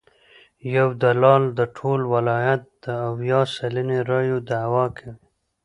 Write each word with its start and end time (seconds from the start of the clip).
یو 0.75 0.87
دلال 1.03 1.43
د 1.59 1.61
ټول 1.77 1.99
ولایت 2.13 2.61
د 2.83 2.85
اویا 3.09 3.41
سلنې 3.55 3.99
رایو 4.09 4.37
دعوی 4.49 4.87
کوي. 4.97 5.13